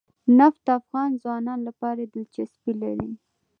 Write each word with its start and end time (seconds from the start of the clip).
نفت 0.37 0.59
د 0.65 0.69
افغان 0.79 1.09
ځوانانو 1.21 1.63
لپاره 1.69 2.01
دلچسپي 2.13 2.73
لري. 2.81 3.11